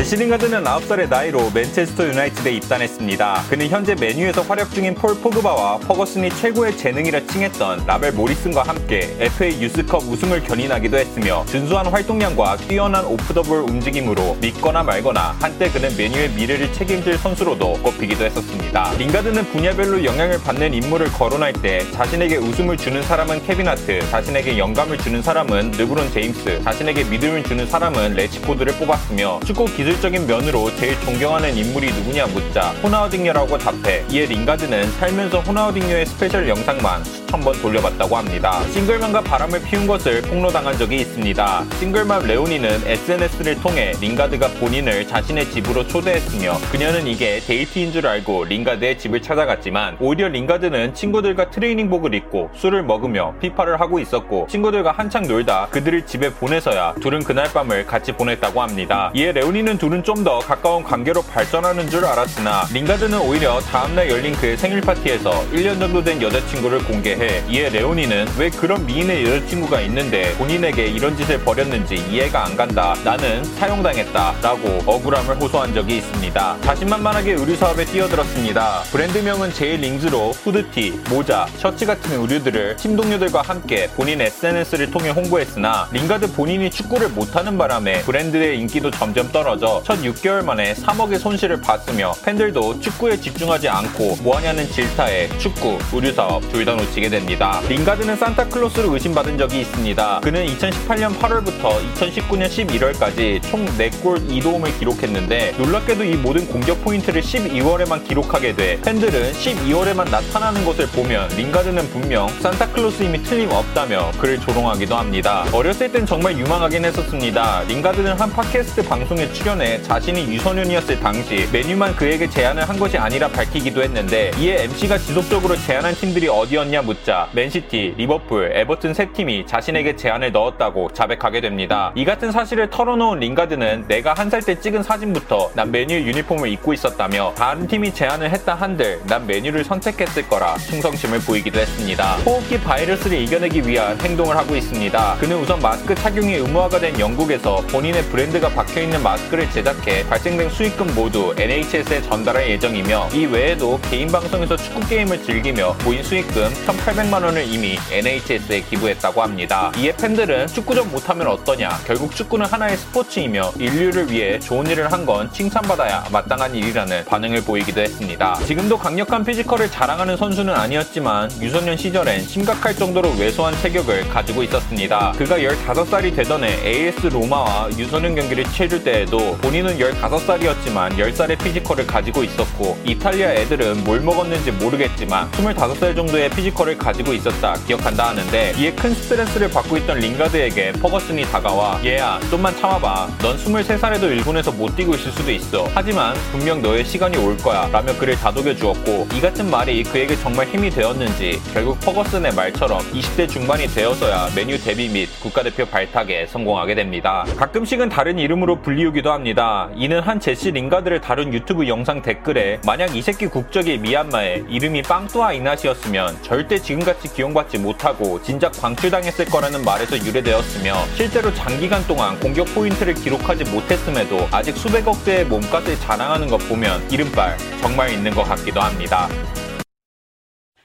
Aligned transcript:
제시 0.00 0.16
링가드는 0.16 0.64
9살의 0.64 1.10
나이로 1.10 1.50
맨체스터 1.50 2.06
유나이티드에 2.08 2.52
입단했습니다. 2.52 3.44
그는 3.50 3.68
현재 3.68 3.94
맨유에서 3.94 4.40
활약 4.40 4.70
중인 4.70 4.94
폴 4.94 5.14
포그바와 5.14 5.76
퍼거슨이 5.80 6.30
최고의 6.30 6.78
재능이라 6.78 7.26
칭했던 7.26 7.84
라벨 7.86 8.12
모리슨과 8.12 8.62
함께 8.62 9.14
FA 9.20 9.60
Youth 9.60 9.88
Cup 9.88 10.04
우승을 10.04 10.42
견인하기도 10.44 10.96
했으며 10.96 11.44
준수한 11.44 11.88
활동량과 11.88 12.56
뛰어난 12.66 13.04
off 13.04 13.34
the 13.34 13.47
ball 13.47 13.64
움직임으로 13.68 14.38
믿거나 14.40 14.82
말거나 14.84 15.36
한때 15.38 15.70
그는 15.70 15.94
맨유의 15.94 16.30
미래를 16.30 16.72
책임질 16.72 17.18
선수로도 17.18 17.74
꼽히기도 17.82 18.24
했었습니다. 18.24 18.94
링가드는 18.96 19.44
분야별로 19.52 20.02
영향을 20.02 20.40
받는 20.40 20.72
인물을 20.72 21.08
거론할 21.12 21.52
때 21.52 21.80
자신에게 21.90 22.38
웃음을 22.38 22.78
주는 22.78 23.02
사람은 23.02 23.44
케빈 23.44 23.68
하트, 23.68 24.00
자신에게 24.08 24.56
영감을 24.56 24.96
주는 24.96 25.20
사람은 25.20 25.72
르브론 25.72 26.10
제임스, 26.10 26.62
자신에게 26.62 27.04
믿음을 27.04 27.44
주는 27.44 27.66
사람은 27.66 28.14
래시포드를 28.14 28.72
뽑았으며 28.78 29.40
축구 29.44 29.66
기술 29.66 29.89
적인 29.98 30.26
면으로 30.26 30.74
제일 30.76 31.00
존경하는 31.00 31.56
인물이 31.56 31.92
누구냐 31.92 32.26
묻자 32.26 32.70
호나우딩요라고 32.82 33.56
답해. 33.56 34.04
이에 34.10 34.26
링가드는 34.26 34.90
살면서 34.92 35.40
호나우딩요의 35.40 36.04
스페셜 36.04 36.48
영상만 36.48 37.02
수천 37.30 37.40
번 37.40 37.52
돌려봤다고 37.62 38.16
합니다. 38.16 38.60
싱글맘과 38.70 39.20
바람을 39.20 39.62
피운 39.62 39.86
것을 39.86 40.20
폭로당한 40.22 40.76
적이 40.76 40.96
있습니다. 40.96 41.64
싱글맘 41.78 42.26
레오니는 42.26 42.82
SNS를 42.86 43.54
통해 43.60 43.92
링가드가 44.00 44.48
본인을 44.58 45.06
자신의 45.06 45.50
집으로 45.50 45.86
초대했으며 45.86 46.58
그녀는 46.72 47.06
이게 47.06 47.38
데이트인 47.40 47.92
줄 47.92 48.06
알고 48.06 48.44
링가드의 48.46 48.98
집을 48.98 49.22
찾아갔지만 49.22 49.96
오히려 50.00 50.28
링가드는 50.28 50.94
친구들과 50.94 51.50
트레이닝복을 51.50 52.14
입고 52.14 52.50
술을 52.54 52.82
먹으며 52.82 53.34
피파를 53.40 53.80
하고 53.80 54.00
있었고 54.00 54.48
친구들과 54.50 54.90
한창 54.92 55.26
놀다 55.28 55.68
그들을 55.70 56.06
집에 56.06 56.30
보내서야 56.32 56.94
둘은 57.00 57.22
그날 57.22 57.50
밤을 57.52 57.86
같이 57.86 58.12
보냈다고 58.12 58.60
합니다. 58.60 59.12
이에 59.14 59.32
레오니는 59.32 59.78
둘은 59.78 60.04
좀 60.04 60.20
더 60.20 60.38
가까운 60.40 60.82
관계로 60.82 61.22
발전하는 61.22 61.88
줄 61.88 62.04
알았으나 62.04 62.64
링가드는 62.74 63.18
오히려 63.20 63.58
다음날 63.60 64.10
열린 64.10 64.34
그의 64.34 64.54
생일 64.58 64.82
파티에서 64.82 65.30
1년 65.50 65.78
정도 65.80 66.04
된 66.04 66.20
여자친구를 66.20 66.84
공개 66.84 67.14
해 67.20 67.44
이에 67.50 67.68
레오니는 67.68 68.26
왜 68.38 68.48
그런 68.48 68.86
미인의 68.86 69.26
여자친구가 69.26 69.82
있는데 69.82 70.32
본인에게 70.38 70.86
이런 70.86 71.14
짓을 71.16 71.38
벌였는지 71.44 71.96
이해가 72.10 72.46
안 72.46 72.56
간다. 72.56 72.94
나는 73.04 73.44
사용당했다. 73.44 74.36
라고 74.40 74.80
억울함을 74.86 75.38
호소한 75.38 75.74
적이 75.74 75.98
있습니다. 75.98 76.60
자신만만하게 76.62 77.32
의류 77.32 77.56
사업에 77.56 77.84
뛰어들었습니다. 77.84 78.84
브랜드명은 78.90 79.52
제이링즈로 79.52 80.30
후드티, 80.30 81.02
모자, 81.10 81.46
셔츠 81.58 81.84
같은 81.84 82.18
의류들을 82.18 82.76
팀 82.76 82.96
동료들과 82.96 83.42
함께 83.42 83.88
본인 83.96 84.22
SNS를 84.22 84.90
통해 84.90 85.10
홍보했으나 85.10 85.88
링가드 85.92 86.32
본인이 86.32 86.70
축구를 86.70 87.10
못하는 87.10 87.58
바람에 87.58 88.00
브랜드의 88.02 88.58
인기도 88.58 88.90
점점 88.90 89.30
떨어져 89.30 89.82
첫 89.84 90.00
6개월 90.00 90.42
만에 90.42 90.72
3억의 90.72 91.18
손실을 91.18 91.60
봤으며 91.60 92.12
팬들도 92.24 92.80
축구에 92.80 93.20
집중하지 93.20 93.68
않고 93.68 94.16
뭐하냐는 94.22 94.66
질타에 94.70 95.28
축구, 95.38 95.78
의류 95.92 96.12
사업 96.12 96.40
둘 96.50 96.64
다 96.64 96.74
놓치게 96.74 97.09
됩니다. 97.10 97.60
링가드는 97.68 98.16
산타클로스로 98.16 98.92
의심받은 98.92 99.36
적이 99.36 99.60
있습니다. 99.62 100.20
그는 100.22 100.46
2018년 100.46 101.18
8월부터 101.18 101.80
2019년 101.94 102.48
11월까지 102.48 103.42
총 103.42 103.66
4골 103.66 104.28
2도움을 104.28 104.78
기록했는데 104.78 105.54
놀랍게도 105.58 106.04
이 106.04 106.14
모든 106.14 106.46
공격 106.46 106.82
포인트를 106.84 107.20
12월에만 107.20 108.06
기록하게 108.06 108.54
돼 108.54 108.80
팬들은 108.82 109.32
12월에만 109.32 110.10
나타나는 110.10 110.64
것을 110.64 110.86
보면 110.88 111.28
링가드는 111.36 111.90
분명 111.90 112.28
산타클로스임이 112.40 113.22
틀림없다며 113.24 114.12
그를 114.18 114.40
조롱하기도 114.40 114.96
합니다. 114.96 115.44
어렸을 115.52 115.90
땐 115.90 116.06
정말 116.06 116.38
유망하긴 116.38 116.84
했었습니다. 116.84 117.64
링가드는 117.68 118.18
한 118.18 118.30
팟캐스트 118.30 118.84
방송에 118.84 119.30
출연해 119.32 119.82
자신이 119.82 120.32
유소년이었을 120.34 121.00
당시 121.00 121.48
맨유만 121.52 121.96
그에게 121.96 122.28
제안을 122.30 122.68
한 122.68 122.78
것이 122.78 122.96
아니라 122.96 123.28
밝히기도 123.28 123.82
했는데 123.82 124.30
이에 124.38 124.64
MC가 124.64 124.96
지속적으로 124.98 125.56
제안한 125.56 125.94
팀들이 125.94 126.28
어디였냐 126.28 126.82
묻자 126.82 126.99
맨시티, 127.32 127.94
리버풀, 127.96 128.52
에버튼 128.54 128.94
세 128.94 129.06
팀이 129.12 129.46
자신에게 129.46 129.96
제안을 129.96 130.32
넣었다고 130.32 130.90
자백하게 130.92 131.40
됩니다. 131.40 131.92
이 131.94 132.04
같은 132.04 132.30
사실을 132.32 132.68
털어놓은 132.70 133.20
링가드는 133.20 133.84
내가 133.88 134.14
한 134.14 134.30
살 134.30 134.40
때 134.42 134.58
찍은 134.58 134.82
사진부터 134.84 135.50
난 135.54 135.70
맨유의 135.72 136.06
유니폼을 136.06 136.48
입고 136.50 136.72
있었다며 136.72 137.32
다른 137.36 137.66
팀이 137.66 137.92
제안을 137.92 138.30
했다 138.30 138.54
한들 138.54 139.00
난 139.06 139.26
맨유를 139.26 139.64
선택했을 139.64 140.28
거라 140.28 140.56
충성심을 140.56 141.18
보이기도 141.20 141.58
했습니다. 141.58 142.14
호흡기 142.18 142.60
바이러스를 142.60 143.18
이겨내기 143.18 143.66
위한 143.66 144.00
행동을 144.00 144.36
하고 144.36 144.54
있습니다. 144.54 145.16
그는 145.18 145.36
우선 145.36 145.58
마스크 145.60 145.94
착용이 145.94 146.34
의무화가 146.34 146.78
된 146.78 146.98
영국에서 147.00 147.56
본인의 147.72 148.02
브랜드가 148.04 148.48
박혀있는 148.50 149.02
마스크를 149.02 149.50
제작해 149.50 150.06
발생된 150.08 150.48
수익금 150.50 150.94
모두 150.94 151.34
NHS에 151.36 152.00
전달할 152.02 152.48
예정이며 152.48 153.08
이 153.12 153.26
외에도 153.26 153.80
개인 153.90 154.06
방송에서 154.12 154.56
축구 154.56 154.80
게임을 154.88 155.22
즐기며 155.24 155.76
모인 155.84 156.02
수익금 156.04 156.54
1,800만 156.90 157.22
원을 157.24 157.46
이미 157.46 157.76
NHS에 157.90 158.60
기부했다고 158.62 159.22
합니다. 159.22 159.72
이에 159.78 159.92
팬들은 159.92 160.46
축구 160.48 160.74
좀 160.74 160.90
못하면 160.90 161.26
어떠냐? 161.28 161.80
결국 161.86 162.14
축구는 162.14 162.46
하나의 162.46 162.76
스포츠이며 162.76 163.52
인류를 163.58 164.10
위해 164.10 164.38
좋은 164.38 164.66
일을 164.66 164.90
한 164.92 165.00
건 165.00 165.32
칭찬받아야 165.32 166.04
마땅한 166.12 166.54
일이라는 166.54 167.06
반응을 167.06 167.42
보이기도 167.42 167.80
했습니다. 167.80 168.34
지금도 168.46 168.76
강력한 168.76 169.24
physical을 169.24 169.70
자랑하는 169.70 170.14
선수는 170.18 170.54
아니었지만 170.54 171.30
유소년 171.40 171.78
시절엔 171.78 172.20
심각할 172.26 172.74
정도로 172.76 173.14
왜소한 173.18 173.54
체격을 173.62 174.10
가지고 174.10 174.42
있었습니다. 174.42 175.12
그가 175.16 175.38
15살이 175.38 176.14
되던 176.14 176.44
해 176.44 176.50
AS 176.68 177.06
로마와 177.06 177.70
유소년 177.78 178.14
경기를 178.14 178.44
치를 178.44 178.84
때에도 178.84 179.38
본인은 179.38 179.78
15살이었지만 179.78 180.98
10살의 180.98 181.42
physical을 181.42 181.86
가지고 181.86 182.22
있었고 182.24 182.78
이탈리아 182.84 183.32
애들은 183.32 183.82
뭘 183.84 184.00
먹었는지 184.00 184.50
모르겠지만 184.52 185.30
25살 185.30 185.96
정도의 185.96 186.28
physical을 186.28 186.76
가지고 186.80 187.12
있었다 187.12 187.54
기억한다 187.66 188.08
하는데 188.08 188.54
이에 188.58 188.72
큰 188.72 188.92
스트레스를 188.94 189.48
받고 189.50 189.76
있던 189.76 189.98
링가드에게 189.98 190.72
퍼거슨이 190.72 191.22
다가와 191.24 191.80
얘야 191.84 192.18
좀만 192.30 192.56
참아봐. 192.56 193.08
넌 193.22 193.36
23살에도 193.36 194.04
1군에서 194.04 194.50
못 194.52 194.74
뛰고 194.74 194.94
있을 194.94 195.12
수도 195.12 195.30
있어. 195.30 195.68
하지만 195.74 196.14
분명 196.32 196.62
너의 196.62 196.84
시간이 196.84 197.16
올 197.18 197.36
거야. 197.36 197.68
라며 197.72 197.92
그를 197.98 198.16
다독여 198.16 198.54
주었고 198.54 199.08
이 199.14 199.20
같은 199.20 199.50
말이 199.50 199.82
그에게 199.82 200.16
정말 200.16 200.46
힘이 200.46 200.70
되었는지 200.70 201.40
결국 201.52 201.78
퍼거슨의 201.80 202.34
말처럼 202.34 202.78
20대 202.92 203.28
중반이 203.28 203.66
되어서야 203.66 204.30
맨유 204.34 204.58
데뷔 204.58 204.88
및 204.88 205.08
국가대표 205.22 205.66
발탁에 205.66 206.26
성공하게 206.26 206.74
됩니다. 206.74 207.24
가끔씩은 207.36 207.88
다른 207.88 208.18
이름으로 208.18 208.62
불리우기도 208.62 209.12
합니다. 209.12 209.68
이는 209.74 210.00
한 210.00 210.20
제시 210.20 210.50
링가드를 210.50 211.00
다룬 211.00 211.32
유튜브 211.34 211.68
영상 211.68 212.02
댓글에 212.02 212.60
만약 212.64 212.94
이 212.96 213.02
새끼 213.02 213.26
국적이 213.26 213.78
미얀마에 213.78 214.44
이름이 214.48 214.82
빵뚜아 214.82 215.32
이낫이었으면 215.32 216.22
절대 216.22 216.59
지금같이 216.62 217.12
기용받지 217.12 217.58
못하고 217.58 218.22
진작 218.22 218.52
방출당했을 218.60 219.24
거라는 219.26 219.64
말에서 219.64 219.98
유래되었으며 219.98 220.74
실제로 220.94 221.32
장기간 221.34 221.86
동안 221.86 222.18
공격 222.20 222.46
포인트를 222.54 222.94
기록하지 222.94 223.44
못했음에도 223.44 224.28
아직 224.30 224.56
수백억 224.56 225.04
대의 225.04 225.24
몸값을 225.24 225.78
자랑하는 225.80 226.28
것 226.28 226.38
보면 226.48 226.90
이름발 226.90 227.36
정말 227.60 227.90
있는 227.90 228.12
것 228.12 228.22
같기도 228.24 228.60
합니다. 228.60 229.08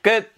끝! 0.02 0.35